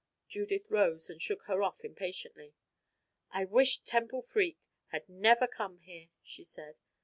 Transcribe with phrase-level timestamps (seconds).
[0.27, 2.55] Judith rose and shook her off impatiently.
[3.29, 6.73] "I wish Temple Freke had never come here," she said.